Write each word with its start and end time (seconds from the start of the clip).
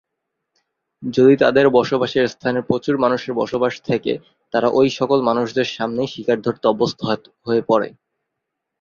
যদি 1.03 1.33
তাদের 1.37 1.65
বসবাসের 1.69 2.25
স্থানে 2.27 2.59
প্রচুর 2.61 2.95
মানুষের 2.97 3.33
বসবাস 3.33 3.73
থেকে 3.89 4.11
তারা 4.53 4.67
ওই 4.79 4.87
সকল 4.99 5.19
মানুষদের 5.29 5.67
সামনেই 5.69 6.11
শিকার 6.13 6.37
ধরতে 6.41 6.65
অভ্যস্ত 6.67 6.99
হয়ে 7.47 7.61
পরে। 7.69 7.87